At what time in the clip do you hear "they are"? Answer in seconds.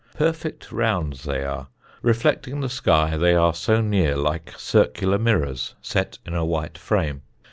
1.25-1.67, 3.17-3.53